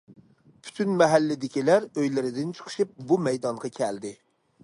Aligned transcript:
پۈتۈن 0.67 0.95
مەھەللىدىكىلەر 1.01 1.85
ئۆيلىرىدىن 1.91 2.55
چىقىشىپ 2.61 2.97
بۇ 3.11 3.21
مەيدانغا 3.27 3.71
كەلدى. 3.79 4.15